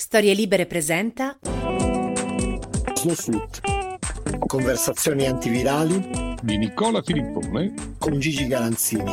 [0.00, 1.40] Storie Libere presenta
[2.94, 4.46] Slow Food.
[4.46, 9.10] Conversazioni antivirali di Nicola Filippone con Gigi Galanzini.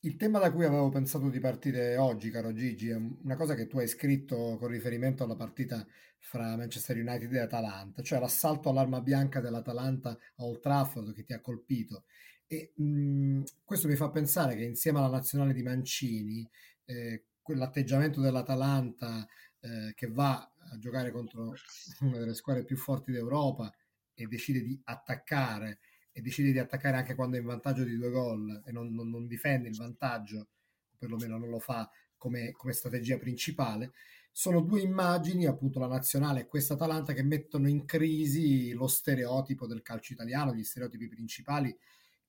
[0.00, 3.66] Il tema da cui avevo pensato di partire oggi, caro Gigi, è una cosa che
[3.66, 5.86] tu hai scritto con riferimento alla partita
[6.18, 11.34] fra Manchester United e Atalanta, cioè l'assalto all'arma bianca dell'Atalanta a Old Trafford che ti
[11.34, 12.04] ha colpito.
[12.46, 16.48] E mh, questo mi fa pensare che insieme alla nazionale di Mancini,
[16.86, 19.26] eh, quell'atteggiamento dell'Atalanta
[19.58, 21.52] eh, che va a giocare contro
[22.00, 23.74] una delle squadre più forti d'Europa
[24.14, 25.80] e decide di attaccare
[26.12, 29.10] e decide di attaccare anche quando è in vantaggio di due gol e non, non,
[29.10, 33.92] non difende il vantaggio, o perlomeno non lo fa come, come, strategia principale,
[34.30, 39.66] sono due immagini, appunto la nazionale e questa Atalanta, che mettono in crisi lo stereotipo
[39.66, 41.76] del calcio italiano, gli stereotipi principali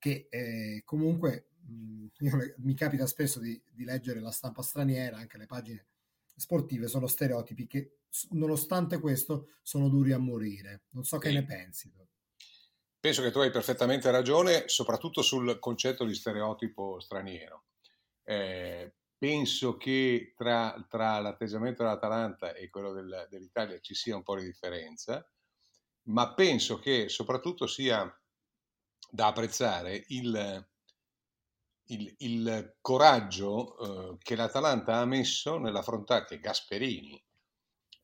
[0.02, 5.38] che eh, comunque mh, io, mi capita spesso di, di leggere la stampa straniera, anche
[5.38, 5.86] le pagine
[6.34, 7.98] sportive, sono stereotipi che
[8.30, 10.82] nonostante questo sono duri a morire.
[10.90, 11.92] Non so che ne pensi.
[12.98, 17.66] Penso che tu hai perfettamente ragione, soprattutto sul concetto di stereotipo straniero.
[18.24, 24.36] Eh, penso che tra, tra, l'atteggiamento dell'Atalanta e quello del, dell'Italia ci sia un po'
[24.36, 25.24] di differenza,
[26.08, 28.12] ma penso che soprattutto sia
[29.14, 30.66] da apprezzare il,
[31.88, 33.76] il, il coraggio
[34.14, 37.22] eh, che l'Atalanta ha messo nell'affrontare, che Gasperini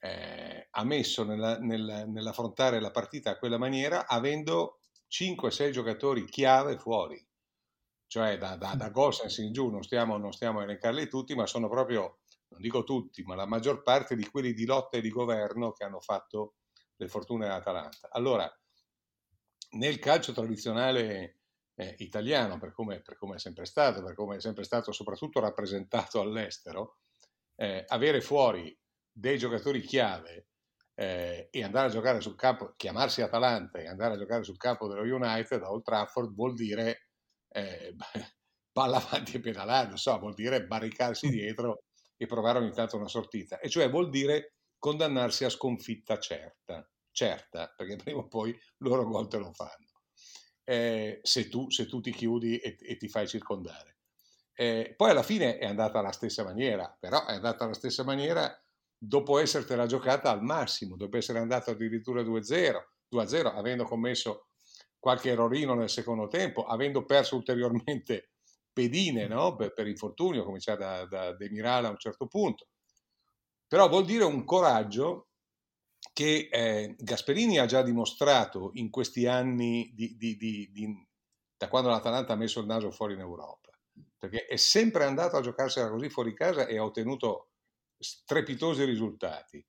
[0.00, 6.76] eh, ha messo nella, nella, nell'affrontare la partita a quella maniera, avendo 5-6 giocatori chiave
[6.76, 7.26] fuori,
[8.06, 11.46] cioè da, da, da Gosens in giù, non stiamo, non stiamo a elencarli tutti, ma
[11.46, 12.18] sono proprio,
[12.48, 15.84] non dico tutti, ma la maggior parte di quelli di lotta e di governo che
[15.84, 16.56] hanno fatto
[16.96, 18.10] le fortune dell'Atalanta.
[18.10, 18.46] Allora,
[19.70, 21.38] nel calcio tradizionale
[21.74, 25.40] eh, italiano, per come, per come, è sempre stato, per come è sempre stato soprattutto
[25.40, 26.98] rappresentato all'estero,
[27.56, 28.76] eh, avere fuori
[29.10, 30.48] dei giocatori chiave
[30.94, 34.88] eh, e andare a giocare sul campo, chiamarsi Atalanta e andare a giocare sul campo
[34.88, 37.08] dello United a Old Trafford vuol dire
[37.48, 37.94] eh,
[38.72, 41.30] palla avanti e pedalare, non so, vuol dire barricarsi mm.
[41.30, 41.82] dietro
[42.16, 47.72] e provare ogni tanto una sortita, e cioè vuol dire condannarsi a sconfitta certa, certa,
[47.76, 50.02] perché prima o poi loro gol te lo fanno,
[50.64, 53.96] eh, se, tu, se, tu, ti chiudi e, e ti fai circondare.
[54.54, 58.52] Eh, poi alla fine è andata alla stessa maniera, però è andata alla stessa maniera
[58.96, 62.76] dopo essertela giocata al massimo, dopo essere andato addirittura 2-0,
[63.14, 64.48] 2-0 avendo commesso
[64.98, 68.32] qualche errorino nel secondo tempo, avendo perso ulteriormente
[68.72, 69.54] pedine no?
[69.54, 72.68] per, per infortunio, cominciare da, da Demirala a un certo punto.
[73.68, 75.27] Però vuol dire un coraggio
[76.12, 81.06] che eh, Gasperini ha già dimostrato in questi anni di, di, di,
[81.56, 83.70] da quando l'Atalanta ha messo il naso fuori in Europa,
[84.18, 87.50] perché è sempre andato a giocarsela così fuori casa e ha ottenuto
[87.98, 89.64] strepitosi risultati.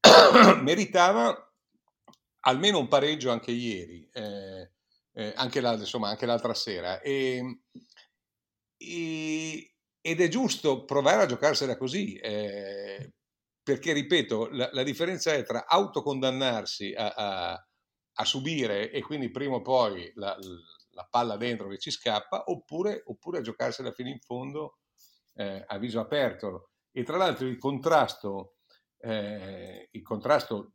[0.62, 1.52] Meritava
[2.40, 4.70] almeno un pareggio anche ieri, eh,
[5.12, 7.00] eh, anche, la, insomma, anche, l'altra sera.
[7.00, 7.62] E,
[8.76, 13.14] e, ed è giusto provare a giocarsela così, eh,
[13.66, 17.66] perché, ripeto, la, la, differenza è tra autocondannarsi a, a,
[18.12, 20.38] a, subire e quindi prima o poi la,
[20.90, 24.76] la, palla dentro che ci scappa, oppure, oppure a giocarsela fino in fondo
[25.34, 26.70] eh, a viso aperto.
[26.92, 28.58] E tra l'altro il contrasto,
[28.98, 30.74] eh, il contrasto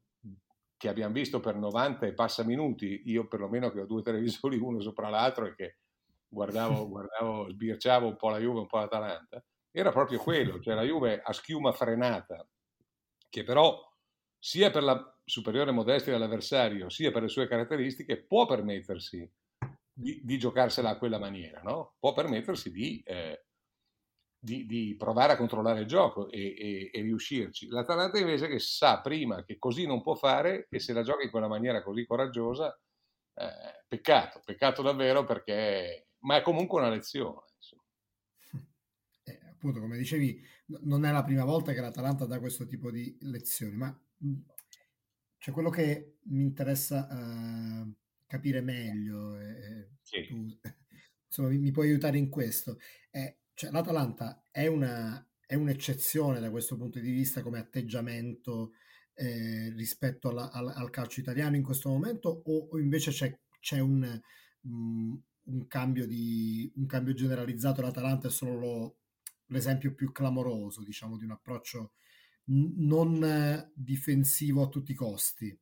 [0.76, 4.82] che abbiamo visto per 90 e passa minuti, io perlomeno che ho due televisori uno
[4.82, 5.78] sopra l'altro e che
[6.28, 9.42] guardavo, guardavo sbirciavo un po' la Juve, un po' l'Atalanta,
[9.72, 12.46] era proprio quello, cioè la Juve a schiuma frenata,
[13.32, 13.80] che però
[14.38, 19.28] sia per la superiore modestia dell'avversario, sia per le sue caratteristiche, può permettersi
[19.94, 21.96] di, di giocarsela a quella maniera, no?
[22.00, 23.46] può permettersi di eh,
[24.44, 27.68] di, di, provare a controllare il gioco e, e, e, riuscirci.
[27.68, 31.30] L'Atalanta invece che sa prima che così non può fare e se la gioca in
[31.30, 32.76] quella maniera così coraggiosa,
[33.36, 37.42] eh, peccato, peccato davvero perché, ma è comunque una lezione.
[37.60, 37.81] Eh,
[39.62, 40.44] appunto, come dicevi,
[40.82, 44.02] non è la prima volta che l'Atalanta dà questo tipo di lezioni, ma
[45.38, 47.94] cioè, quello che mi interessa uh,
[48.26, 50.26] capire meglio, eh, sì.
[50.28, 50.58] tu,
[51.28, 52.80] insomma, mi, mi, puoi aiutare in questo,
[53.12, 58.72] è cioè, l'Atalanta è una, è un'eccezione da questo punto di vista come atteggiamento
[59.14, 63.80] eh, rispetto alla, al, al, calcio italiano in questo momento o, o invece c'è, c'è
[63.80, 64.20] un,
[64.62, 68.96] um, un, cambio di, un cambio generalizzato, l'Atalanta è solo lo,
[69.52, 71.94] l'esempio più clamoroso diciamo di un approccio
[72.46, 75.58] n- non difensivo a tutti i costi.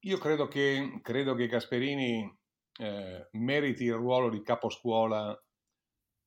[0.00, 2.38] Io credo che, credo che Gasperini
[2.78, 5.38] eh, meriti il ruolo di caposcuola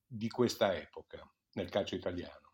[0.05, 1.21] di questa epoca
[1.53, 2.53] nel calcio italiano.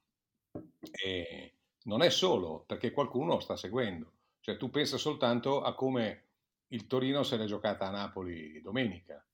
[0.92, 4.12] E non è solo perché qualcuno sta seguendo,
[4.42, 6.28] cioè tu pensa soltanto a come
[6.68, 9.26] il Torino se l'è giocata a Napoli domenica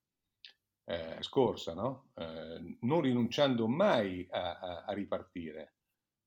[0.89, 2.09] eh, scorsa, no?
[2.15, 5.75] eh, non rinunciando mai a, a, a ripartire.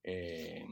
[0.01, 0.65] E,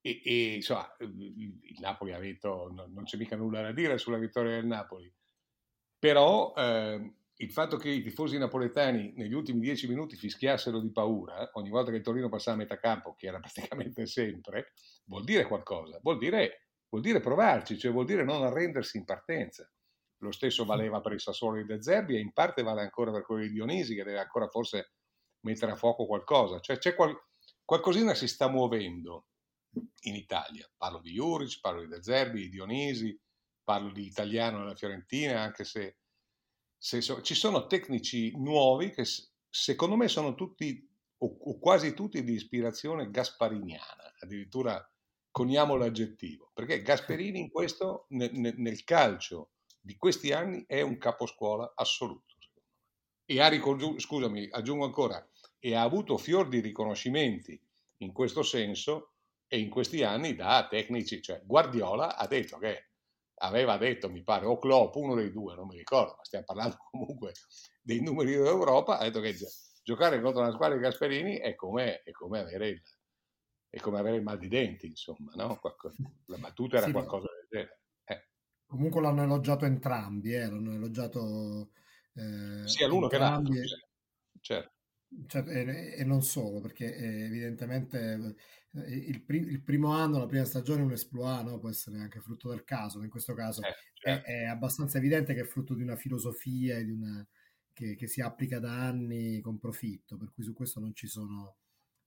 [0.00, 4.16] e, e, insomma, il Napoli ha detto non, non, c'è mica nulla da dire sulla
[4.16, 5.12] vittoria del Napoli,
[5.98, 11.50] però eh, il fatto che i tifosi napoletani negli ultimi dieci minuti fischiassero di paura
[11.54, 14.72] ogni volta che il Torino passava a metà campo, che era praticamente sempre,
[15.04, 19.70] vuol dire qualcosa, vuol dire, vuol dire provarci, cioè vuol dire non arrendersi in partenza.
[20.18, 23.22] Lo stesso valeva per il Sassuolo di De Zerbi e in parte vale ancora per
[23.22, 24.92] quello di Dionisi che deve ancora forse
[25.40, 26.60] mettere a fuoco qualcosa.
[26.60, 27.16] Cioè c'è qual-
[27.64, 29.26] qualcosina si sta muovendo
[30.02, 30.68] in Italia.
[30.76, 33.18] Parlo di Juric, parlo di De Zerbi, di Dionisi,
[33.62, 35.98] parlo di Italiano nella Fiorentina, anche se
[36.78, 39.04] se so, ci sono tecnici nuovi che
[39.50, 40.88] secondo me sono tutti
[41.18, 44.80] o, o quasi tutti di ispirazione gaspariniana, addirittura
[45.30, 49.50] coniamo l'aggettivo, perché Gasperini in questo, nel, nel calcio
[49.88, 52.34] di questi anni, è un caposcuola assoluto.
[53.24, 53.50] E ha,
[53.96, 55.26] scusami, aggiungo ancora,
[55.58, 57.58] e ha avuto fior di riconoscimenti
[58.02, 59.14] in questo senso
[59.46, 62.90] e in questi anni da tecnici, cioè Guardiola ha detto che
[63.36, 66.76] aveva detto, mi pare, o Klopp, uno dei due, non mi ricordo, ma stiamo parlando
[66.90, 67.32] comunque
[67.80, 69.34] dei numeri dell'Europa, ha detto che
[69.82, 72.82] giocare contro una squadra di Gasperini è come, è come, avere, il,
[73.70, 75.58] è come avere il mal di denti, insomma, no?
[76.26, 77.80] la battuta era sì, qualcosa del genere.
[78.68, 80.46] Comunque l'hanno elogiato entrambi, eh?
[80.46, 81.70] l'hanno elogiato...
[82.12, 83.54] Eh, sia l'uno che l'altro,
[84.40, 84.76] certo.
[85.26, 88.36] Certo, e, e, non solo, perché eh, evidentemente
[88.72, 91.58] eh, il, pri- il, primo anno, la prima stagione un esploit, no?
[91.58, 94.28] può essere anche frutto del caso, ma in questo caso eh, certo.
[94.28, 97.26] è, è, abbastanza evidente che è frutto di una filosofia di una,
[97.72, 101.56] che, che, si applica da anni con profitto, per cui su questo non ci sono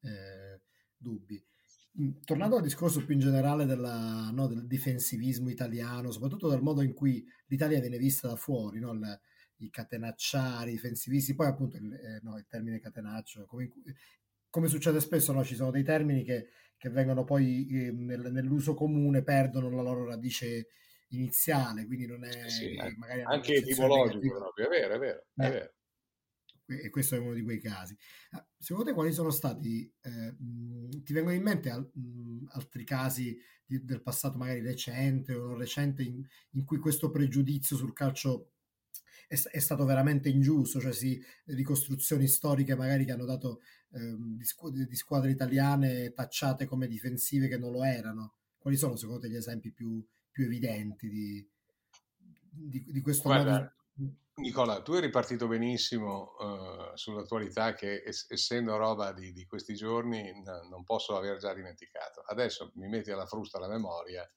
[0.01, 0.61] eh,
[0.95, 1.43] dubbi.
[1.99, 6.81] Mm, tornando al discorso più in generale della, no, del difensivismo italiano, soprattutto dal modo
[6.81, 8.93] in cui l'Italia viene vista da fuori, no?
[8.93, 9.19] il,
[9.57, 13.69] i catenacciari, i difensivisti, poi appunto il, eh, no, il termine catenaccio, come,
[14.49, 15.43] come succede spesso, no?
[15.43, 16.47] ci sono dei termini che,
[16.77, 20.67] che vengono poi eh, nel, nell'uso comune, perdono la loro radice
[21.09, 25.49] iniziale, quindi non è sì, magari anche etimologico proprio, è vero, è vero, è eh.
[25.49, 25.73] vero.
[26.79, 27.97] E questo è uno di quei casi.
[28.31, 30.35] Ah, secondo te quali sono stati, eh,
[31.03, 35.57] ti vengono in mente al, mh, altri casi di, del passato magari recente o non
[35.57, 38.51] recente in, in cui questo pregiudizio sul calcio
[39.27, 43.62] è, è, stato veramente ingiusto, cioè sì, ricostruzioni storiche magari che hanno dato
[43.94, 48.33] ehm, di, squ- di, squadre italiane tacciate come difensive che non lo erano.
[48.57, 51.50] Quali sono secondo te gli esempi più, più evidenti di,
[52.50, 54.15] di, di questo Guarda, modo?
[54.41, 60.31] Nicola, tu eri partito benissimo uh, sull'attualità che es- essendo roba di, di questi giorni
[60.33, 62.21] n- non posso aver già dimenticato.
[62.21, 64.27] Adesso mi metti alla frusta la memoria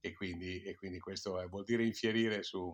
[0.00, 2.70] e quindi, e quindi questo è, vuol dire infierire su,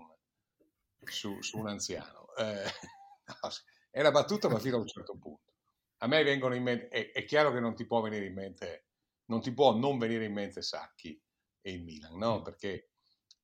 [1.04, 2.34] su, su un anziano.
[2.34, 2.64] Eh,
[3.24, 3.50] no,
[3.88, 5.52] è una battuta, ma fino a un certo punto.
[5.98, 8.86] A me vengono in mente, è, è, chiaro che non ti può venire in mente,
[9.26, 11.22] non ti può non venire in mente Sacchi
[11.60, 12.40] e il Milan, no?
[12.40, 12.42] Mm.
[12.42, 12.89] Perché,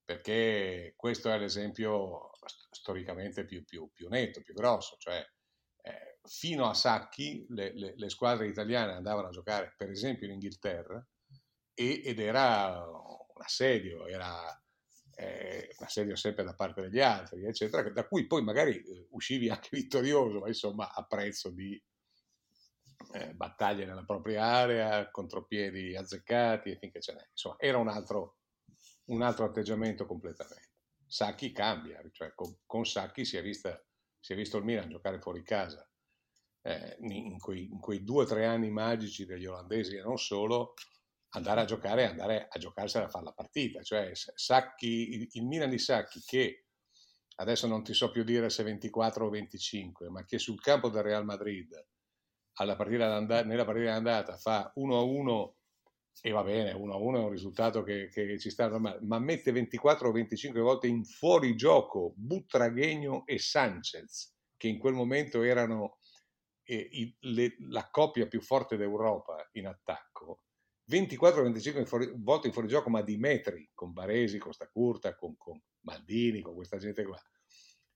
[0.06, 2.30] perché questo è l'esempio
[2.70, 5.22] storicamente più, più, più netto, più grosso, cioè
[5.82, 10.34] eh, fino a Sacchi le, le, le, squadre italiane andavano a giocare per esempio in
[10.34, 11.04] Inghilterra
[11.74, 14.46] e, ed era un assedio, era
[15.16, 19.70] eh, assedio sempre da parte degli altri, eccetera, da cui poi magari eh, uscivi anche
[19.76, 21.82] vittorioso, ma insomma a prezzo di
[23.12, 27.26] eh, battaglie nella propria area, contropiedi azzeccati e finché ce n'è.
[27.30, 28.38] Insomma, era un altro,
[29.06, 30.74] un altro atteggiamento completamente.
[31.06, 33.80] Sacchi cambia, cioè con, con Sacchi si è, vista,
[34.18, 35.88] si è visto il Milan giocare fuori casa.
[36.62, 40.74] Eh, in, quei, in quei due o tre anni magici degli olandesi e non solo,
[41.30, 43.82] andare a giocare andare a giocarsela a fare la partita.
[43.82, 46.64] Cioè, Sacchi, il Milan di Sacchi che
[47.36, 51.02] adesso non ti so più dire se 24 o 25, ma che sul campo del
[51.02, 51.68] Real Madrid
[52.74, 55.50] partita nella partita d'andata fa 1-1
[56.22, 60.08] e va bene, 1-1 è un risultato che, che ci sta normale, ma mette 24
[60.08, 65.98] o 25 volte in fuorigioco Butraghegno e Sanchez, che in quel momento erano
[66.64, 70.40] i, le, la coppia più forte d'Europa in attacco,
[70.90, 76.54] 24-25 volte in fuorigioco, ma di metri, con Baresi, con Stacurta, con, con Maldini, con
[76.54, 77.20] questa gente qua.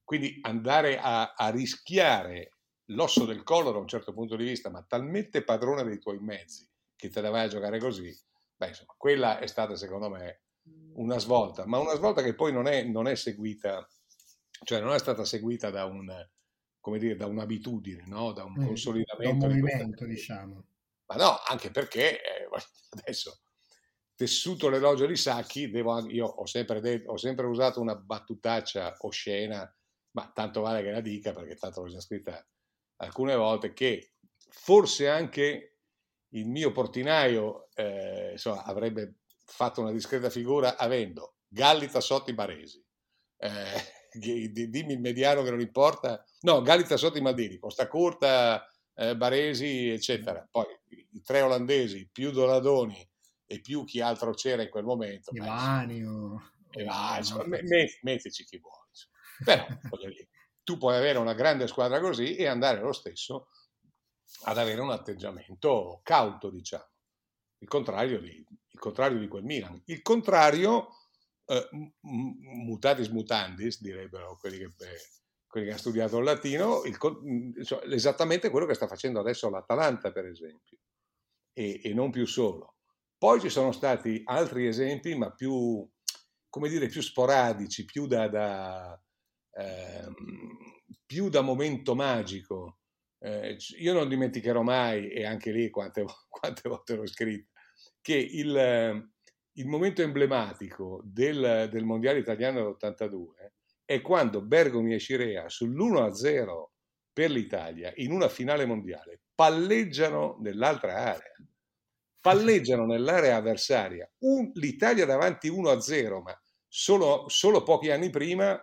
[0.04, 4.82] Quindi andare a, a, rischiare l'osso del collo da un certo punto di vista, ma
[4.82, 6.69] talmente padrone dei tuoi mezzi
[7.00, 8.14] che te la vai a giocare così,
[8.56, 10.42] beh, insomma, quella è stata secondo me
[10.94, 13.88] una svolta, ma una svolta che poi non è, non è seguita,
[14.64, 16.12] cioè non è stata seguita da un,
[16.78, 18.32] come dire, da un'abitudine, no?
[18.32, 19.46] da un consolidamento.
[19.46, 20.64] Da un movimento, di diciamo.
[21.06, 22.48] Ma no, anche perché eh,
[23.00, 23.40] adesso,
[24.14, 29.74] tessuto l'elogio di Sacchi, devo, io ho sempre, detto, ho sempre usato una battutaccia oscena,
[30.12, 32.46] ma tanto vale che la dica perché tanto l'ho già scritta
[32.96, 34.12] alcune volte, che
[34.50, 35.69] forse anche
[36.30, 42.84] il mio portinaio eh, insomma, avrebbe fatto una discreta figura avendo Gallita sotto i Baresi.
[43.36, 43.98] Eh,
[44.68, 46.24] dimmi il mediano che non importa.
[46.42, 50.46] No, Gallita sotto i Maldini, Costa Curta, eh, Baresi, eccetera.
[50.50, 53.08] Poi i tre olandesi, più Donadoni
[53.46, 55.32] e più chi altro c'era in quel momento.
[55.32, 56.52] Evanio.
[56.70, 57.44] Evanio,
[58.02, 58.78] mettici chi vuoi.
[59.44, 59.66] Però,
[59.98, 60.28] dire,
[60.62, 63.48] tu puoi avere una grande squadra così e andare lo stesso
[64.44, 66.88] ad avere un atteggiamento cauto, diciamo.
[67.58, 69.80] Il contrario di, il contrario di quel Milan.
[69.86, 70.88] Il contrario,
[71.46, 71.68] eh,
[72.00, 75.00] mutatis mutandis, direbbero quelli che, eh,
[75.46, 76.96] quelli che hanno studiato il latino, il,
[77.64, 80.78] cioè, esattamente quello che sta facendo adesso l'Atalanta, per esempio,
[81.52, 82.76] e, e non più solo.
[83.18, 85.86] Poi ci sono stati altri esempi, ma più,
[86.48, 89.02] come dire, più sporadici, più da, da,
[89.52, 90.08] eh,
[91.04, 92.79] più da momento magico.
[93.22, 97.50] Eh, io non dimenticherò mai, e anche lì quante, quante volte l'ho scritto,
[98.00, 99.08] che il,
[99.52, 103.52] il momento emblematico del, del Mondiale italiano dell'82
[103.84, 106.68] è quando Bergomi e Scirea sull'1-0
[107.12, 111.34] per l'Italia in una finale mondiale palleggiano nell'altra area.
[112.20, 114.06] Palleggiano nell'area avversaria.
[114.18, 118.60] Un, L'Italia davanti 1-0, ma solo, solo, pochi anni prima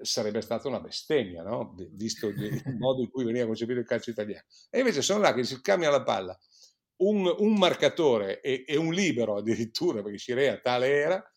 [0.00, 1.74] sarebbe stata una bestemmia, no?
[1.90, 4.44] visto il modo in cui veniva concepito il calcio italiano.
[4.70, 6.38] E invece sono là che si cambiano la palla
[6.96, 11.32] un, un marcatore e, e, un libero addirittura, perché Scirea tale era,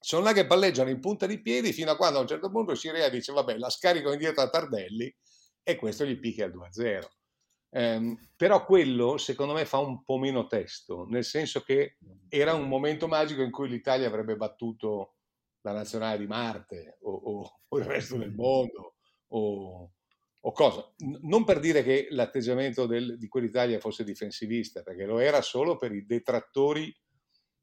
[0.00, 2.74] sono là che palleggiano in punta di piedi fino a quando a un certo punto
[2.74, 5.14] Scirea dice vabbè la scarico indietro a Tardelli
[5.62, 7.06] e questo gli picchia al 2-0.
[7.72, 12.66] Eh, però quello secondo me fa un po' meno testo, nel senso che era un
[12.66, 15.16] momento magico in cui l'Italia avrebbe battuto
[15.62, 18.94] la nazionale di Marte o, o, o il resto del mondo
[19.28, 19.92] o,
[20.40, 20.92] o cosa.
[21.22, 25.92] Non per dire che l'atteggiamento del, di quell'Italia fosse difensivista, perché lo era solo per
[25.92, 26.94] i detrattori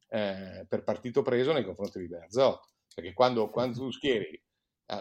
[0.09, 2.59] eh, per partito preso nei confronti di Bearzot.
[2.93, 4.41] Perché quando, quando tu schieri,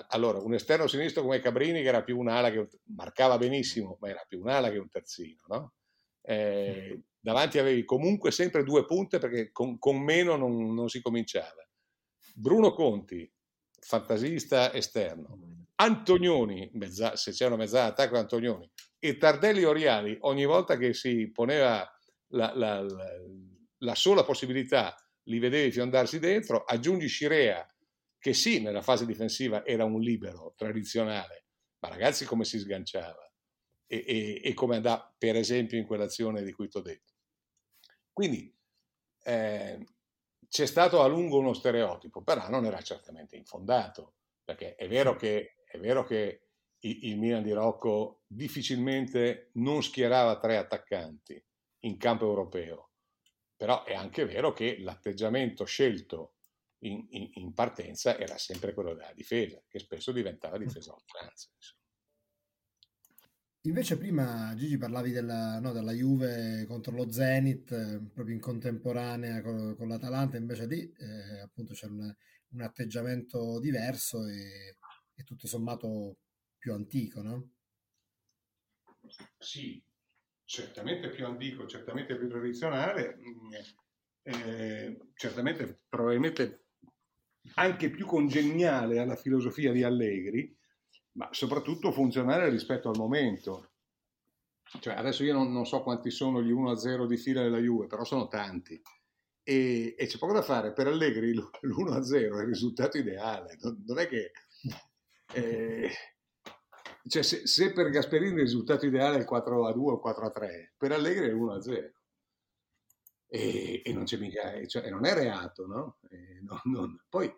[0.08, 4.22] allora, un esterno sinistro come Cabrini, che era più un'ala che marcava benissimo, ma era
[4.26, 5.72] più un'ala che un terzino, no?
[6.26, 11.65] eh, davanti avevi comunque sempre due punte perché con, con meno non, non si cominciava.
[12.38, 13.26] Bruno Conti,
[13.80, 20.76] fantasista esterno, Antonioni, mezza, se c'è una mezzala attacco Antonioni, e Tardelli Oriali, ogni volta
[20.76, 21.90] che si poneva
[22.32, 23.06] la, la, la,
[23.78, 27.66] la sola possibilità, li vedevi fiondarsi dentro, aggiungi Scirea,
[28.18, 31.46] che sì, nella fase difensiva era un libero tradizionale,
[31.78, 33.32] ma ragazzi come si sganciava?
[33.86, 37.14] E, e, e come andava, per esempio, in quell'azione di cui ti ho detto.
[38.12, 38.54] Quindi
[39.22, 39.86] eh,
[40.48, 45.56] c'è stato a lungo uno stereotipo, però non era certamente infondato, perché è vero che
[45.66, 46.42] è vero che
[46.80, 51.42] il Milan di Rocco difficilmente non schierava tre attaccanti
[51.80, 52.92] in campo europeo,
[53.56, 56.34] però è anche vero che l'atteggiamento scelto
[56.80, 61.50] in, in, in partenza era sempre quello della difesa, che spesso diventava difesa a oltranza.
[63.66, 69.74] Invece prima Gigi parlavi della, no, della Juve contro lo Zenit, proprio in contemporanea con,
[69.76, 72.14] con l'Atalanta, invece lì eh, appunto c'è un,
[72.50, 74.76] un, atteggiamento diverso e
[75.14, 76.18] è tutto sommato
[76.56, 77.50] più antico, no?
[79.36, 79.82] Sì,
[80.44, 83.18] certamente più antico, certamente più tradizionale,
[84.22, 86.66] eh, certamente probabilmente
[87.54, 90.56] anche più congeniale alla filosofia di Allegri,
[91.16, 93.70] ma soprattutto funzionale rispetto al momento.
[94.80, 98.04] Cioè, adesso io non, non so quanti sono gli 1-0 di fila della Juve, però
[98.04, 98.80] sono tanti.
[99.42, 100.72] E, e, c'è poco da fare.
[100.72, 103.56] Per Allegri l'1-0 è il risultato ideale.
[103.60, 104.32] Non, non è che
[105.32, 105.90] eh,
[107.08, 110.26] cioè se, se, per Gasperini il risultato ideale è il 4 a 2 o 4
[110.26, 111.92] a 3, per Allegri è 1 a 0.
[113.28, 115.98] E, e non c'è mica, cioè, non è reato, no?
[116.42, 117.04] Non, non.
[117.08, 117.32] Poi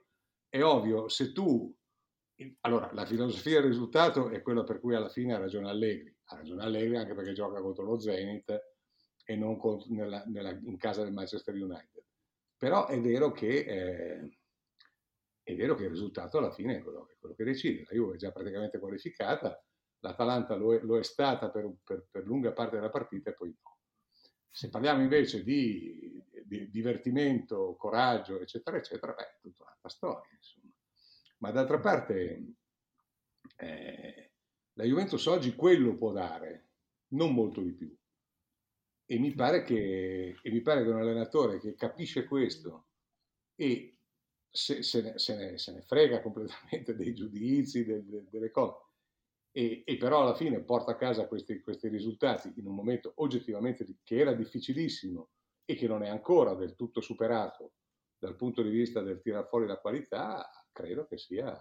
[0.49, 1.75] è ovvio, se tu,
[2.61, 6.15] allora la filosofia del risultato è quella per cui alla fine ha ragione Allegri.
[6.27, 8.77] ha ragione Allegri anche perché gioca contro lo Zenit
[9.25, 12.05] e non contro, nella, nella, in casa del Manchester United.
[12.57, 14.39] Però è vero che, eh,
[15.43, 17.85] è vero che il risultato alla fine è quello, è quello, che decide.
[17.89, 19.63] La Juve è già praticamente qualificata,
[20.01, 23.49] l'Atalanta lo è, lo è stata per, per, per, lunga parte della partita e poi
[23.51, 23.77] no.
[24.51, 30.31] Se parliamo invece di, di divertimento, coraggio, eccetera, eccetera, beh, è tutta un'altra storia.
[30.35, 30.68] Insomma.
[31.39, 32.55] Ma d'altra parte
[33.57, 34.33] eh,
[34.73, 36.71] la Juventus oggi quello può dare,
[37.09, 37.95] non molto di più.
[39.11, 42.89] E mi pare che, mi pare che un allenatore che capisce questo
[43.55, 43.99] e
[44.51, 48.87] se, se, ne, se, ne, se ne, frega completamente dei giudizi, de, de, delle cose,
[49.51, 53.87] e, e, però alla fine porta a casa questi, questi risultati in un momento oggettivamente
[54.03, 55.31] che era difficilissimo
[55.65, 57.73] e che non è ancora del tutto superato
[58.19, 61.53] dal punto di vista del tirar fuori la qualità, credo che sia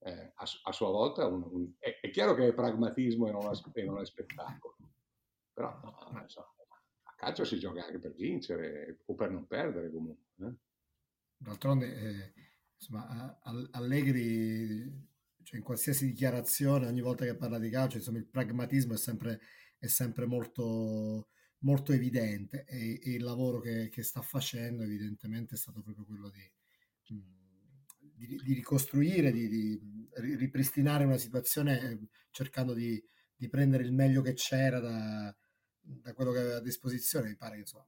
[0.00, 3.50] eh, a, a, sua volta un, un, è, è, chiaro che è pragmatismo e non
[3.50, 4.76] è, e non è spettacolo,
[5.52, 6.54] però no, non so,
[7.02, 10.46] a calcio si gioca anche per vincere o per non perdere comunque.
[10.46, 10.54] Eh?
[11.36, 12.32] D'altronde, eh,
[12.76, 13.38] insomma,
[13.72, 18.96] Allegri, cioè in qualsiasi dichiarazione, ogni volta che parla di calcio, insomma, il pragmatismo è
[18.96, 19.40] sempre,
[19.78, 21.28] è sempre molto,
[21.60, 26.28] molto evidente e, e, il lavoro che, che, sta facendo evidentemente è stato proprio quello
[26.30, 26.42] di...
[28.26, 29.80] Di, di ricostruire, di, di,
[30.16, 31.98] ripristinare una situazione eh,
[32.30, 33.02] cercando di,
[33.34, 35.34] di, prendere il meglio che c'era da,
[35.80, 37.28] da, quello che aveva a disposizione.
[37.28, 37.86] Mi pare che insomma,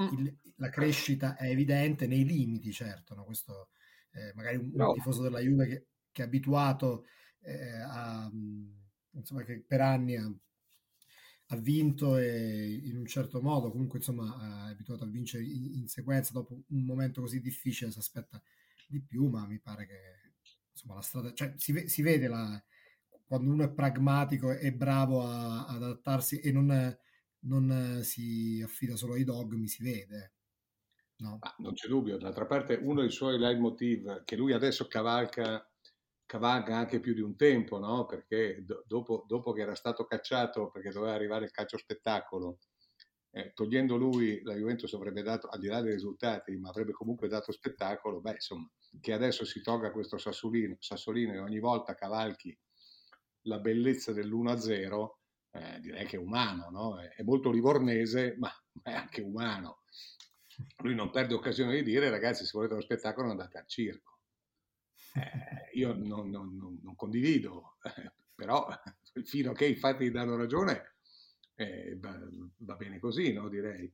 [0.00, 0.18] mm.
[0.18, 3.14] il, la crescita è evidente nei limiti, certo.
[3.14, 3.24] No?
[3.24, 3.70] Questo,
[4.12, 4.92] eh, magari un, no.
[4.92, 7.06] tifoso della Juve che, che è abituato
[7.40, 8.30] eh, a,
[9.12, 10.32] insomma, che per anni ha,
[11.48, 15.88] ha vinto e in un certo modo comunque insomma è abituato a vincere in, in
[15.88, 18.42] sequenza dopo un momento così difficile si aspetta
[18.88, 20.32] di più, ma mi pare che
[20.70, 22.62] insomma la strada, cioè si, si vede la,
[23.26, 26.96] quando uno è pragmatico e bravo a, ad adattarsi e non,
[27.40, 30.32] non, si affida solo ai dogmi, si vede.
[31.16, 31.38] No?
[31.40, 35.66] Ah, non c'è dubbio, d'altra parte uno dei suoi leitmotiv che lui adesso cavalca,
[36.26, 38.04] cavalca anche più di un tempo, no?
[38.04, 42.58] perché do, dopo, dopo, che era stato cacciato perché doveva arrivare il calcio spettacolo
[43.36, 47.26] eh, togliendo lui la Juventus avrebbe dato, al di là dei risultati, ma avrebbe comunque
[47.26, 48.70] dato spettacolo, beh insomma,
[49.00, 52.56] che adesso si tolga questo Sassolino, Sassolino e ogni volta cavalchi
[53.46, 55.08] la bellezza dell'1-0,
[55.50, 57.00] eh, direi che è umano, no?
[57.00, 59.82] è, molto livornese, ma, ma, è anche umano.
[60.84, 64.20] Lui non perde occasione di dire, ragazzi, se volete lo spettacolo andate al circo.
[65.14, 67.78] Eh, io non, non, non, non condivido,
[68.32, 68.68] però
[69.24, 70.93] fino a che i fatti danno ragione,
[71.56, 73.48] eh, va, bene così, no?
[73.48, 73.92] direi.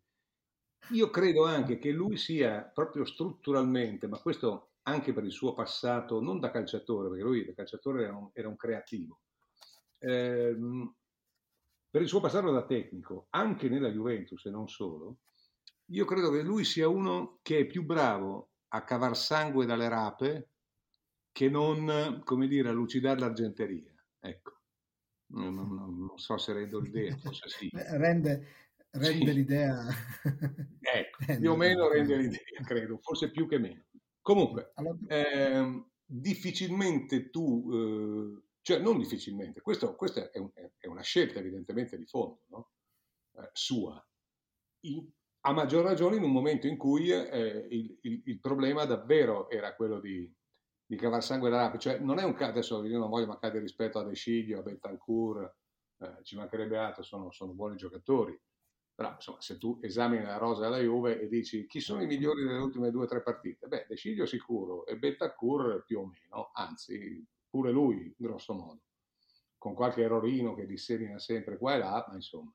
[0.91, 6.21] Io credo anche che lui sia proprio strutturalmente, ma questo anche per il suo passato,
[6.21, 9.21] non da calciatore, perché lui da calciatore era un, era un creativo,
[9.99, 10.57] eh,
[11.91, 15.19] per il suo passato da tecnico, anche nella Juventus e non solo,
[15.87, 20.49] io credo che lui sia uno che è più bravo a cavar sangue dalle rape
[21.33, 23.93] che non, come dire, a lucidare l'argenteria.
[24.21, 24.60] Ecco.
[25.31, 27.71] Non, non, non, so se rendo l'idea, forse sì.
[27.73, 28.47] Rende,
[28.91, 29.35] rende sì.
[29.35, 29.87] l'idea.
[30.81, 33.85] ecco, rende più o meno rende l'idea, credo, forse più che meno.
[34.21, 34.99] Comunque, allora...
[35.09, 41.97] eh, difficilmente tu, eh, cioè non difficilmente, questo, questa è, un, è, una scelta evidentemente
[41.97, 42.71] di fondo, no?
[43.37, 44.05] eh, sua,
[44.81, 45.09] in,
[45.43, 49.75] a maggior ragione in un momento in cui eh, il, il, il problema davvero era
[49.75, 50.31] quello di,
[50.91, 53.59] di cavar sangue dall'ape, cioè non è un caso, adesso io non voglio mancare di
[53.61, 55.55] rispetto a De Sciglio, a Betancourt,
[55.99, 58.37] eh, ci mancherebbe altro, sono, sono, buoni giocatori,
[58.93, 62.43] però insomma se tu esamini la rosa della Juve e dici chi sono i migliori
[62.43, 66.51] delle ultime due o tre partite, beh De Sciglio sicuro e Betancourt più o meno,
[66.55, 68.81] anzi pure lui grosso modo,
[69.59, 72.53] con qualche errorino che dissemina sempre qua e là, ma insomma.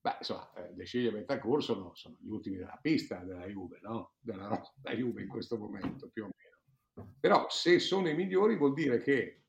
[0.00, 3.78] Beh, insomma, eh, De Sciglio e Betancourt sono, sono, gli ultimi della pista della Juve,
[3.82, 4.14] no?
[4.20, 6.47] Della della Juve in questo momento, più o meno.
[7.20, 9.42] Però se sono i migliori vuol dire che,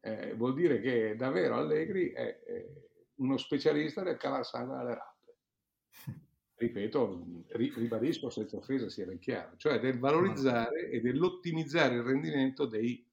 [0.00, 2.66] eh, vuol dire che davvero Allegri è, è
[3.16, 5.36] uno specialista del cavar sangue alle rappe.
[6.58, 13.06] Ripeto, ribadisco senza offesa sia ben chiaro, cioè del valorizzare e dell'ottimizzare il rendimento dei,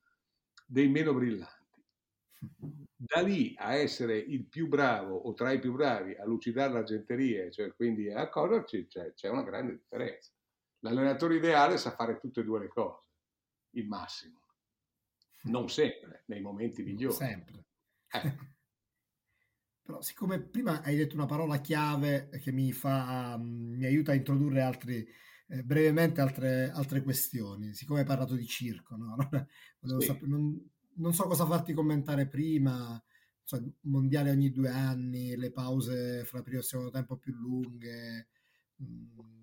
[0.66, 1.62] dei meno brillanti.
[2.96, 7.50] Da lì a essere il più bravo o tra i più bravi a lucidare l'argenteria,
[7.50, 10.32] cioè quindi a accorgerci, c'è, c'è una grande differenza.
[10.80, 13.03] L'allenatore ideale sa fare tutte e due le cose
[13.74, 14.40] il massimo.
[15.44, 17.14] Non sempre, nei momenti migliori.
[17.14, 17.66] Sempre.
[18.10, 18.52] Eh.
[19.84, 24.16] Però siccome prima hai detto una parola chiave che mi, fa, um, mi aiuta a
[24.16, 25.06] introdurre altri,
[25.48, 29.16] eh, brevemente altre, altre, questioni, siccome hai parlato di circo, no?
[29.82, 30.06] allora, sì.
[30.06, 33.02] sapere, non, non, so cosa farti commentare prima,
[33.44, 38.30] so, mondiale ogni due anni, le pause fra primo e secondo tempo più lunghe,
[38.78, 39.43] mh,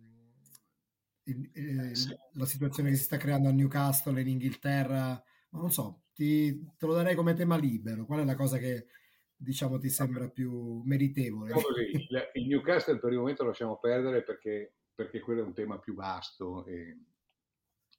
[1.30, 6.02] il, il, la situazione che si sta creando a Newcastle in Inghilterra, ma non so,
[6.14, 8.04] ti, te lo darei come tema libero.
[8.04, 8.86] Qual è la cosa che
[9.34, 11.52] diciamo ti sembra più meritevole?
[11.52, 11.90] Così,
[12.34, 15.94] il Newcastle per il momento lo lasciamo perdere perché, perché quello è un tema più
[15.94, 16.98] vasto e,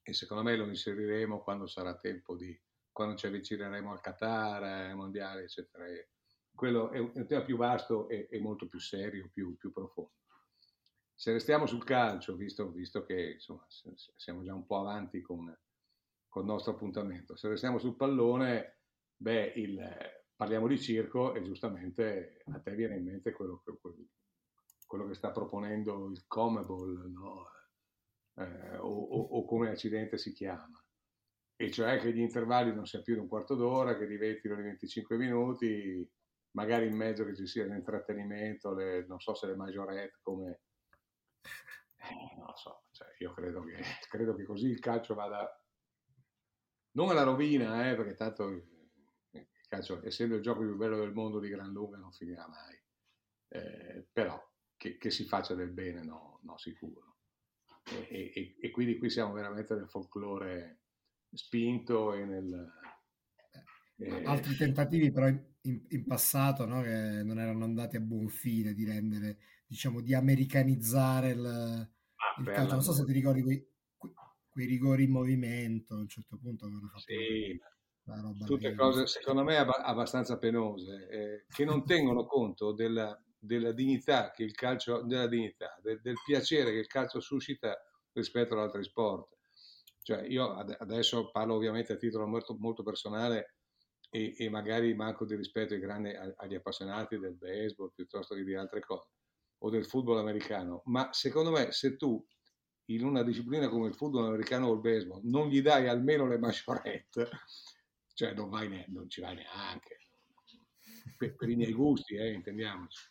[0.02, 2.58] e secondo me lo inseriremo quando sarà tempo di,
[2.92, 5.86] quando ci avvicineremo al Qatar, ai mondiali, eccetera.
[5.86, 6.08] E
[6.54, 9.72] quello è un, è un, tema più vasto e, e molto più serio, più, più,
[9.72, 10.12] profondo.
[11.22, 15.56] Se restiamo sul calcio, visto, visto che insomma, siamo già un po' avanti con,
[16.26, 18.80] con, il nostro appuntamento, se restiamo sul pallone,
[19.18, 19.80] beh, il,
[20.34, 23.98] parliamo di circo e giustamente a te viene in mente quello, quello,
[24.84, 27.46] quello che sta proponendo il Comeball, no?
[28.38, 30.84] eh, o, o, o come accidente si chiama
[31.54, 34.62] e cioè che gli intervalli non siano più di un quarto d'ora, che diventino di
[34.62, 36.04] 25 minuti,
[36.56, 40.62] magari in mezzo che ci sia l'intrattenimento, le, non so se le maggiorette come...
[42.02, 43.74] Eh, non lo so, cioè, io credo che,
[44.10, 45.48] credo che, così il calcio vada
[46.92, 51.38] non alla rovina, eh, perché tanto il calcio, essendo il gioco più bello del mondo
[51.38, 52.80] di gran lunga, non finirà mai.
[53.48, 54.40] Eh, però
[54.76, 57.16] che, che, si faccia del bene, no, no sicuro.
[58.08, 60.80] E, e, e, quindi qui siamo veramente nel folklore
[61.32, 62.72] spinto e nel...
[63.96, 68.72] Eh, Altri tentativi però in, in passato no, che non erano andati a buon fine
[68.74, 69.38] di rendere,
[69.72, 72.74] diciamo, di americanizzare il, ah, il calcio.
[72.74, 73.66] Non so se ti ricordi quei,
[74.50, 77.58] quei, rigori in movimento a un certo punto avevano fatto sì,
[78.44, 84.42] tutte cose secondo me abbastanza penose eh, che non tengono conto della, della dignità che
[84.42, 87.74] il calcio della dignità del, del piacere che il calcio suscita
[88.12, 89.38] rispetto ad altri sport.
[90.02, 93.54] Cioè io adesso parlo ovviamente a titolo molto, molto personale
[94.10, 98.54] e, e, magari manco di rispetto ai grandi, agli appassionati del baseball piuttosto che di
[98.54, 99.08] altre cose
[99.64, 102.24] o del football americano, ma secondo me se tu
[102.86, 106.38] in una disciplina come il football americano o il baseball non gli dai almeno le
[106.38, 107.28] masciorette,
[108.14, 109.98] cioè non, vai ne, non ci vai neanche,
[111.16, 113.10] per, per i miei gusti, eh, intendiamoci.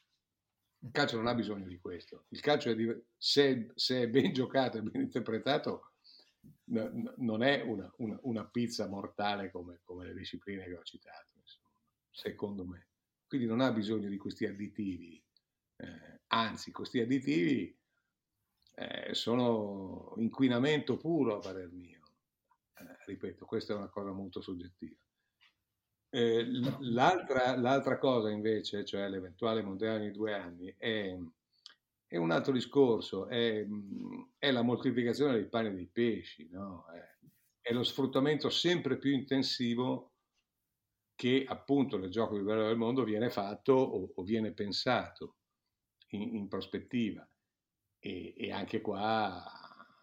[0.83, 2.25] Il calcio non ha bisogno di questo.
[2.29, 5.93] Il calcio, è di, se, se, è ben giocato e ben interpretato,
[6.65, 11.69] non è una, una, una pizza mortale come, come, le discipline che ho citato, insomma,
[12.09, 12.87] secondo me.
[13.27, 15.23] Quindi non ha bisogno di questi additivi,
[15.81, 17.75] eh, anzi questi additivi
[18.75, 22.01] eh, sono inquinamento puro a parer mio.
[22.75, 24.97] Eh, ripeto, questa è una cosa molto soggettiva.
[26.09, 26.45] Eh,
[26.79, 31.17] l'altra, l'altra, cosa invece, cioè l'eventuale mondiale di due anni, è
[32.11, 33.65] è un altro discorso, è,
[34.37, 36.83] è la moltiplicazione dei pani e dei pesci, no?
[36.91, 40.11] è, è, lo sfruttamento sempre più intensivo
[41.15, 45.37] che appunto nel gioco più bello del mondo viene fatto o, o viene pensato
[46.11, 47.27] in, in prospettiva.
[47.99, 49.43] E, e, anche, qua,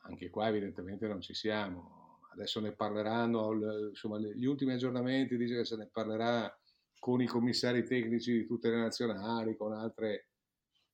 [0.03, 2.21] anche qua evidentemente non ci siamo.
[2.33, 6.53] Adesso ne parleranno, insomma, gli ultimi aggiornamenti dice che se ne parlerà
[6.99, 10.29] con i commissari tecnici di tutte le nazionali, con altre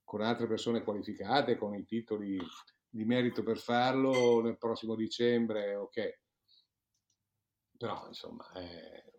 [0.05, 2.38] con altre persone qualificate, con i titoli
[2.88, 6.20] di merito per farlo nel prossimo dicembre, ok.
[7.77, 9.13] Però insomma è,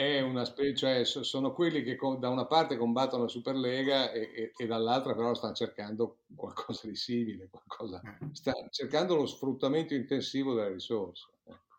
[0.00, 4.52] è una specie, cioè sono quelli che da una parte combattono la Superlega e, e,
[4.56, 8.28] e, dall'altra però stanno cercando qualcosa di simile, qualcosa, eh.
[8.32, 11.28] stanno cercando lo sfruttamento intensivo delle risorse.
[11.44, 11.76] Ecco.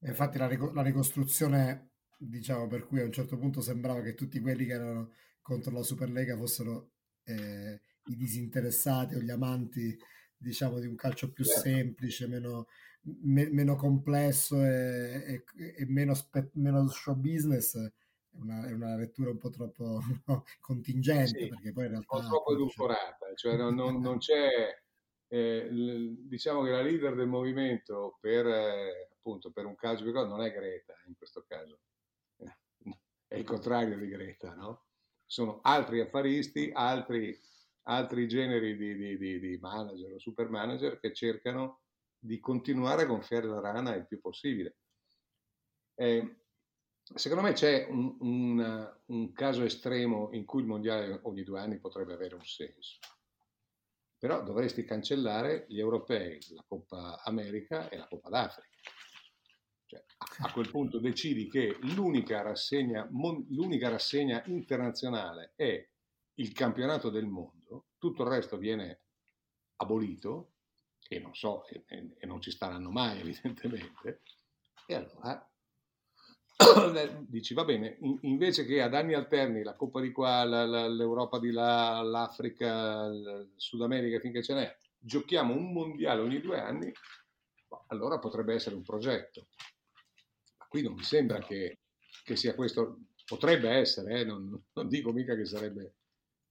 [0.00, 4.66] Infatti la, la ricostruzione, diciamo, per cui a un certo punto sembrava che tutti quelli
[4.66, 6.90] che erano contro la Superlega fossero
[7.24, 9.96] eh, i disinteressati o gli amanti
[10.36, 11.60] diciamo di un calcio più certo.
[11.60, 12.66] semplice, meno,
[13.02, 18.96] me, meno complesso e, e, e meno, spe, meno, show business è una, è una,
[18.96, 23.34] lettura un po' troppo no, contingente sì, perché poi in realtà un po' troppo edulcorata
[23.34, 24.48] cioè non, non, non c'è
[25.28, 30.52] eh, diciamo che la leader del movimento per eh, appunto per un calcio non è
[30.52, 31.80] Greta in questo caso
[33.28, 34.84] è il contrario di Greta no?
[35.30, 37.38] sono altri affaristi, altri,
[37.84, 41.79] altri generi di, di, di, di, manager o super manager che cercano
[42.20, 44.76] di continuare a gonfiare la rana il più possibile.
[45.94, 46.36] Eh,
[47.14, 51.78] secondo me c'è un, un, un, caso estremo in cui il mondiale ogni due anni
[51.78, 52.98] potrebbe avere un senso.
[54.18, 58.68] Però dovresti cancellare gli europei, la Coppa America e la Coppa d'Africa.
[59.86, 60.04] Cioè,
[60.42, 65.88] a quel punto decidi che l'unica rassegna, l'unica rassegna internazionale è
[66.34, 69.00] il campionato del mondo, tutto il resto viene
[69.76, 70.52] abolito,
[71.12, 74.20] e non so, e, e non ci staranno mai evidentemente,
[74.86, 75.50] e allora
[77.26, 80.86] dici va bene, in, invece che ad anni alterni la Coppa di qua, la, la,
[80.86, 86.60] l'Europa di là, l'Africa, il Sud America finché ce n'è, giochiamo un mondiale ogni due
[86.60, 86.92] anni,
[87.88, 89.48] allora potrebbe essere un progetto.
[90.58, 91.80] Ma qui non mi sembra che,
[92.22, 95.94] che sia questo, potrebbe essere, eh, non, non, dico mica che sarebbe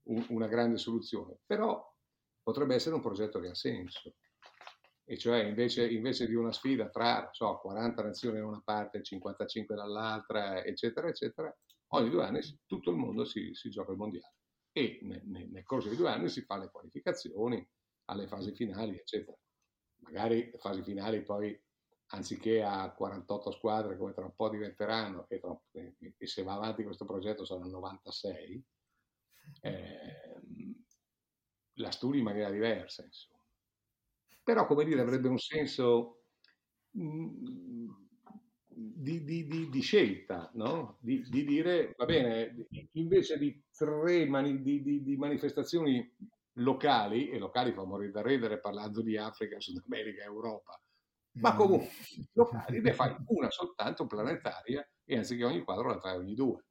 [0.09, 1.95] un, una grande soluzione, però
[2.43, 4.15] potrebbe essere un progetto che ha senso
[5.09, 9.03] e cioè invece, invece, di una sfida tra so, 40 nazioni da una parte e
[9.03, 11.51] 55 dall'altra, eccetera, eccetera,
[11.93, 14.35] ogni due anni tutto il mondo si, si gioca il mondiale
[14.71, 17.67] e nel, nel, corso dei due anni si fa le qualificazioni
[18.05, 19.35] alle fasi finali, eccetera.
[20.01, 21.59] Magari le fasi finali poi,
[22.09, 26.83] anziché a 48 squadre come tra un po' diventeranno, e, tra, e se va avanti
[26.83, 28.63] questo progetto saranno 96,
[29.61, 30.41] eh,
[31.77, 33.38] la studi in maniera diversa, insomma
[34.49, 36.23] però come dire avrebbe un senso
[36.93, 38.07] mhmm,
[38.67, 40.97] di, di, di, di scelta, no?
[41.01, 46.03] di, dire va bene, invece di tre mani, di, manifestazioni
[46.53, 50.81] locali, e locali fa morire da ridere parlando di Africa, Sud America, Europa,
[51.33, 51.91] ma comunque
[52.33, 56.65] locali ne fai una soltanto planetaria e anziché ogni quadro la fai ogni due.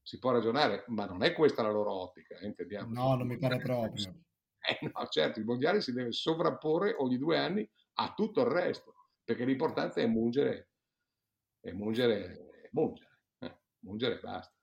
[0.00, 2.92] Si può ragionare, ma non è questa la loro ottica, eh, intendiamo.
[2.92, 4.26] No, non mi pare proprio.
[4.68, 8.94] Eh no, certo, il mondiale si deve sovrapporre ogni due anni a tutto il resto,
[9.24, 10.68] perché l'importante è mungere,
[11.58, 14.54] è mungere, mungere, eh, mungere e basta.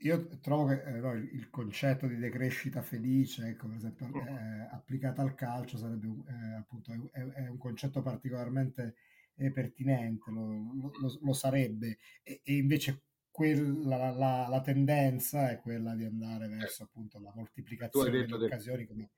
[0.00, 5.22] Io trovo che eh, no, il concetto di decrescita felice, ecco, per esempio, eh, applicata
[5.22, 8.96] al calcio sarebbe eh, appunto è, è, un concetto particolarmente
[9.36, 13.04] eh, pertinente, lo, lo, lo sarebbe, e, e, invece
[13.36, 16.48] quella, la, la, tendenza è quella di andare eh.
[16.48, 19.10] verso appunto la moltiplicazione delle occasioni come,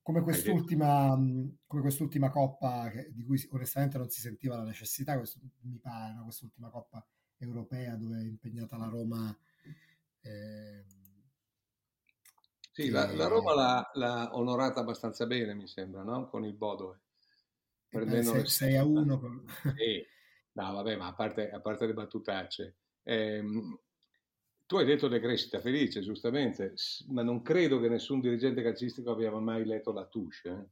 [0.00, 1.12] come, quest'ultima,
[1.66, 6.14] come quest'ultima coppa che, di cui onestamente non si sentiva la necessità, questo, mi pare,
[6.14, 6.22] no?
[6.22, 7.04] quest'ultima coppa
[7.38, 9.36] europea dove è impegnata la Roma.
[10.20, 10.84] Eh,
[12.70, 12.90] sì, che...
[12.90, 16.28] la, la, Roma l'ha, l'ha, onorata abbastanza bene, mi sembra, no?
[16.28, 17.00] con il Bodo.
[17.88, 19.18] Prendendo 6 a 1.
[19.18, 19.44] Con...
[19.74, 20.06] Sì.
[20.52, 22.76] No, vabbè, ma a parte, a parte le battutacce
[23.08, 23.42] eh,
[24.66, 26.74] tu hai detto decrescita felice, giustamente,
[27.08, 30.48] ma non credo che nessun dirigente calcistico abbia mai letto la Touche.
[30.50, 30.66] Eh?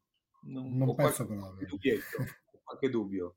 [0.49, 2.25] Non, non penso qualche, dubietto,
[2.63, 3.37] qualche dubbio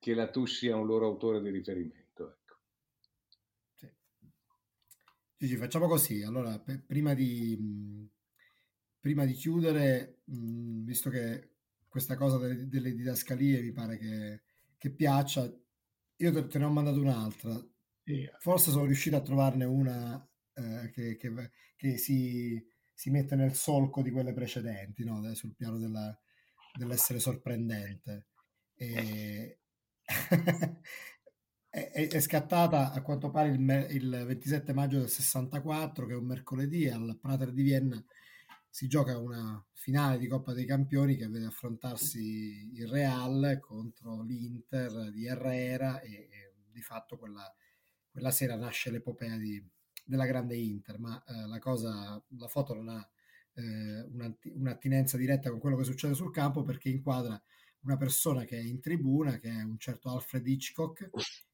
[0.00, 2.38] che la Touche sia un loro autore di riferimento.
[2.40, 2.58] Ecco.
[3.74, 3.88] Sì.
[5.36, 6.24] Gigi, facciamo così.
[6.24, 8.10] Allora, per, prima, di,
[8.98, 11.50] prima di chiudere, mh, visto che
[11.86, 14.42] questa cosa delle, delle didascalie mi pare che,
[14.76, 15.48] che piaccia,
[16.16, 17.64] io te, te ne ho mandato un'altra
[18.38, 20.16] Forse sono riuscito a trovarne una
[20.54, 25.34] eh, che, che, che si, si, mette nel solco di quelle precedenti, no?
[25.34, 26.16] sul piano della,
[26.76, 28.28] dell'essere sorprendente.
[28.74, 29.58] E...
[31.68, 36.26] è, è, scattata a quanto pare il, il, 27 maggio del 64, che è un
[36.26, 38.04] mercoledì, al Prater di Vienna
[38.76, 45.10] si gioca una finale di Coppa dei Campioni che vede affrontarsi il Real contro l'Inter
[45.10, 47.50] di Herrera e, e di fatto quella
[48.16, 49.62] quella sera nasce l'epopea di,
[50.02, 53.06] della grande Inter, ma eh, la cosa, la foto non ha
[53.52, 54.08] eh,
[54.54, 57.38] un'attinenza diretta con quello che succede sul campo perché inquadra
[57.80, 61.10] una persona che è in tribuna, che è un certo Alfred Hitchcock,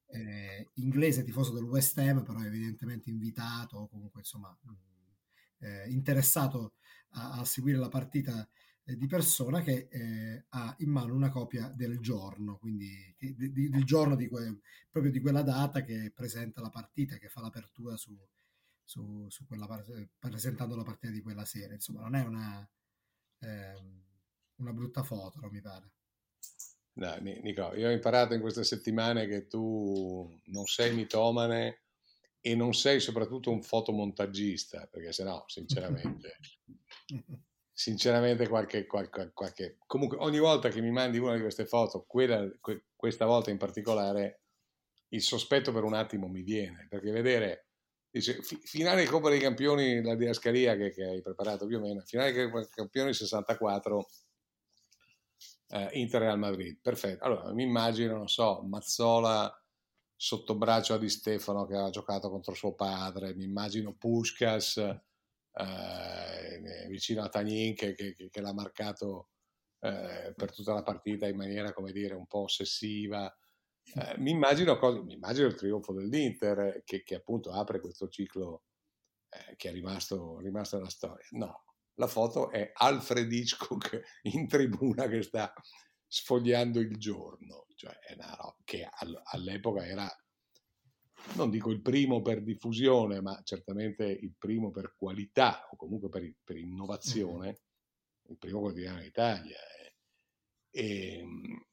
[0.06, 6.74] eh, inglese tifoso del West Ham, però evidentemente invitato o comunque insomma mh, eh, interessato
[7.14, 8.48] a, a, seguire la partita
[8.84, 13.52] eh, di persona che eh, ha in mano una copia del giorno, quindi che, di,
[13.52, 17.40] di, del giorno di que, proprio di quella data che presenta la partita, che fa
[17.40, 18.16] l'apertura su,
[18.82, 19.66] su, su quella,
[20.18, 21.74] presentando la partita di quella sera.
[21.74, 22.68] Insomma, non è una,
[23.40, 23.74] eh,
[24.56, 25.90] una brutta foto, non mi pare.
[26.94, 31.84] No, Nico, io ho imparato in queste settimane che tu non sei mitomane
[32.40, 36.36] e non sei soprattutto un fotomontagista, perché se no, sinceramente,
[37.82, 42.48] sinceramente qualche, qualche, qualche, Comunque ogni volta che mi mandi una di queste foto, quella,
[42.60, 44.42] que, questa volta in particolare,
[45.08, 47.66] il sospetto per un attimo mi viene, perché vedere...
[48.08, 52.02] Dice, finale di Coppa dei Campioni, la diascalia che, che, hai preparato più o meno,
[52.02, 54.06] finale Coppa dei Campioni 64,
[55.68, 57.24] eh, Inter Real Madrid, perfetto.
[57.24, 59.50] Allora mi immagino, non so, Mazzola
[60.14, 64.78] sotto braccio a Di Stefano che ha giocato contro suo padre, mi immagino Puskas
[65.54, 69.28] eh, vicino a Tagnin che, che, che l'ha marcato
[69.80, 73.32] eh, per tutta la partita in maniera, come dire, un po' ossessiva.
[73.94, 78.62] Eh, mi, immagino mi, immagino il trionfo dell'Inter che, che appunto apre questo ciclo
[79.28, 81.26] eh, che è rimasto, rimasto nella storia.
[81.30, 84.00] No, la foto è Alfred Hitchcock
[84.32, 85.52] in tribuna che sta
[86.06, 88.88] sfogliando il giorno, cioè una che
[89.24, 90.08] all'epoca era
[91.34, 96.34] non dico il primo per diffusione, ma certamente il primo per qualità o comunque per,
[96.44, 97.60] per innovazione,
[98.28, 99.58] il primo quotidiano d'Italia.
[100.70, 101.66] E, ehm,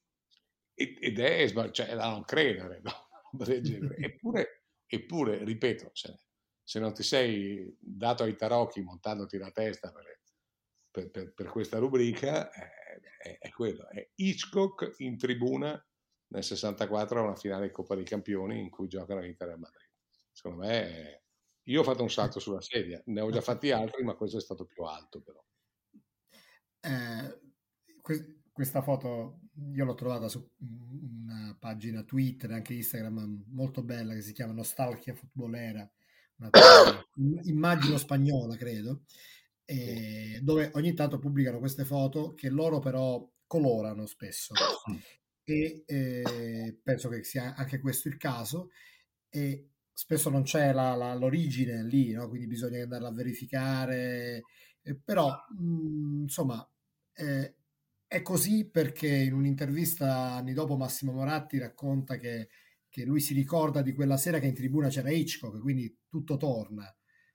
[0.73, 3.09] ed è, cioè, da non credere, no?
[3.97, 6.19] eppure, eppure, ripeto, se,
[6.63, 12.49] se, non ti sei dato ai tarocchi montandoti la testa per, per, per, questa rubrica,
[12.49, 12.69] è,
[13.17, 15.83] è, è, quello, è Hitchcock in tribuna
[16.29, 19.89] nel 64 a una finale di Coppa dei Campioni in cui giocano Inter e Madrid.
[20.31, 21.23] Secondo me,
[21.63, 24.41] io ho fatto un salto sulla sedia, ne ho già fatti altri, ma questo è
[24.41, 25.43] stato più alto però.
[26.81, 27.39] Eh,
[28.01, 29.39] que- questa foto
[29.71, 35.13] io l'ho trovata su una pagina Twitter, anche Instagram, molto bella, che si chiama Nostalgia
[35.13, 35.89] Futbolera,
[36.37, 36.49] una
[37.43, 39.03] immagine spagnola, credo,
[40.41, 44.53] dove ogni tanto pubblicano queste foto che loro però colorano spesso
[45.53, 48.69] e eh, penso che sia anche questo il caso
[49.29, 52.29] e spesso non c'è la, la, l'origine lì, no?
[52.29, 54.43] quindi bisogna andarla a verificare,
[54.81, 56.69] eh, però mh, mhmm, insomma
[57.13, 57.55] eh,
[58.07, 62.49] è così perché in un'intervista anni dopo Massimo Moratti racconta che,
[62.89, 66.91] che, lui si ricorda di quella sera che in tribuna c'era Hitchcock, quindi tutto torna.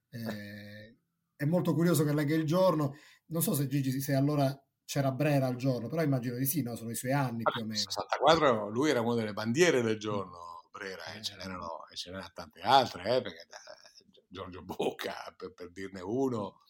[0.08, 0.96] Eh,
[1.36, 2.94] è molto curioso che legga il giorno,
[3.26, 4.52] non so se Gigi se allora
[4.84, 6.76] c'era Brera al giorno, però immagino di sì, no?
[6.76, 7.76] sono i suoi anni più o meno.
[7.76, 12.30] 64 lui era una delle bandiere del giorno, Brera, e ce n'erano, e ce n'erano
[12.34, 13.46] tante altre, eh, perché
[14.28, 16.62] Giorgio Bocca, per, per dirne uno,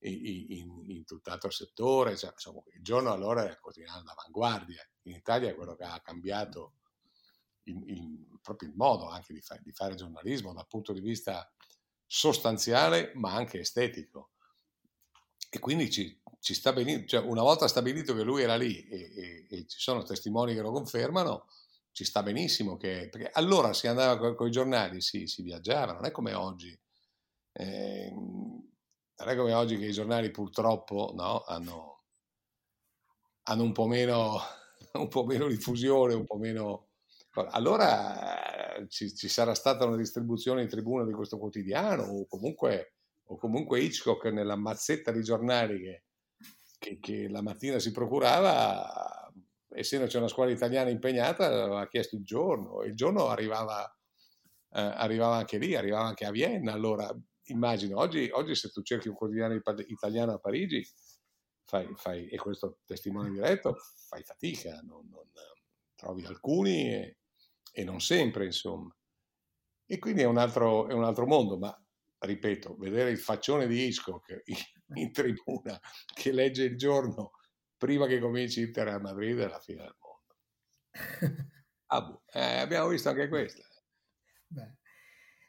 [0.00, 5.50] in, in, in, tutt'altro settore, cioè, insomma, il giorno allora era quotidiano d'avanguardia, in Italia
[5.50, 6.74] è quello che ha cambiato
[7.64, 11.50] il, il, proprio il modo anche di, fa, di fare giornalismo dal punto di vista
[12.06, 14.30] sostanziale ma anche estetico.
[15.50, 19.12] E quindi ci, ci sta benissimo, cioè una volta stabilito che lui era lì e,
[19.14, 21.46] e, e, ci sono testimoni che lo confermano,
[21.92, 26.04] ci sta benissimo che, perché allora si andava con i giornali, sì, si viaggiava, non
[26.04, 26.78] è come oggi.
[27.52, 28.12] Eh,
[29.18, 32.04] non è come oggi che i giornali purtroppo no, hanno,
[33.44, 34.38] hanno un, po meno,
[34.94, 36.86] un po' meno diffusione, un po' meno...
[37.50, 42.97] Allora ci, ci sarà stata una distribuzione in tribuna di questo quotidiano o comunque,
[43.30, 46.04] o comunque Hitchcock nella mazzetta di giornali che,
[46.78, 49.30] che, che la mattina si procurava,
[49.70, 54.80] essendo c'è una squadra italiana impegnata, aveva chiesto il giorno e il giorno arrivava, eh,
[54.80, 56.72] arrivava anche lì, arrivava anche a Vienna.
[56.72, 57.14] Allora
[57.44, 60.86] immagino, oggi, oggi se tu cerchi un quotidiano italiano a Parigi,
[61.64, 63.76] fai, fai, e questo testimone diretto,
[64.08, 65.26] fai fatica, non, non,
[65.94, 67.18] trovi alcuni e,
[67.72, 68.94] e, non sempre, insomma.
[69.84, 71.76] E quindi è un, altro, è un altro mondo, ma
[72.20, 74.56] ripeto, vedere il faccione di Hitchcock in,
[74.94, 75.78] in tribuna
[76.12, 77.32] che legge il giorno
[77.76, 80.34] prima che cominci Inter a Madrid è la fine del mondo.
[81.90, 83.62] Ah, boh, eh, abbiamo visto anche questa.
[84.46, 84.74] Beh.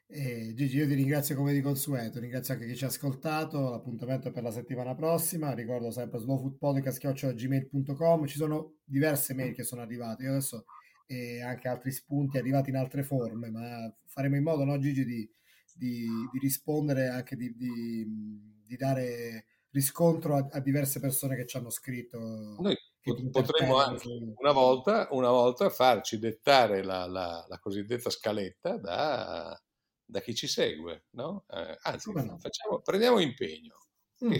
[0.07, 3.71] Eh, Gigi, io ti ringrazio come di consueto, ringrazio anche chi ci ha ascoltato.
[3.71, 5.53] L'appuntamento è per la settimana prossima.
[5.53, 8.25] Ricordo sempre slowfoodpodcast.gmail.com.
[8.25, 10.23] Ci sono diverse mail che sono arrivate.
[10.23, 10.63] Io adesso
[11.11, 15.27] e anche altri spunti arrivati in altre forme, ma faremo in modo, no, Gigi, di,
[15.79, 18.05] di, di rispondere anche di, di,
[18.65, 22.19] di, dare riscontro a, a, diverse persone che ci hanno scritto.
[22.59, 22.77] Noi
[23.31, 29.59] potremmo anche una volta, una volta farci dettare la, la, la cosiddetta scaletta da
[30.09, 31.45] da chi ci segue, no?
[31.47, 32.39] Eh, anzi, no?
[32.39, 33.77] facciamo, prendiamo impegno.
[34.25, 34.33] Mm.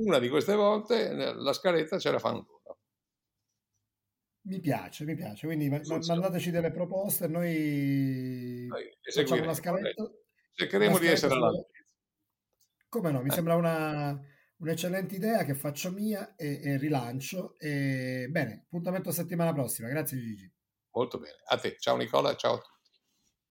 [0.00, 2.78] una di queste volte eh, la scaletta ce la fanno loro.
[4.48, 5.46] Mi piace, mi piace.
[5.46, 6.20] Quindi Funziona.
[6.20, 10.10] mandateci delle proposte, noi, noi facciamo una scaletta.
[10.60, 11.84] Cercheremo di essere all'altezza.
[12.88, 13.32] Come no, mi eh.
[13.32, 14.20] sembra una,
[14.58, 17.58] un'eccellente idea che faccio mia e, e rilancio.
[17.58, 19.88] E, bene, appuntamento settimana prossima.
[19.88, 20.52] Grazie Gigi.
[20.92, 21.36] Molto bene.
[21.46, 21.76] A te.
[21.78, 22.79] Ciao Nicola, ciao a tutti.